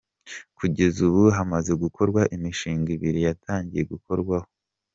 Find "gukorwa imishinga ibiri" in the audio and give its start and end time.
1.83-3.19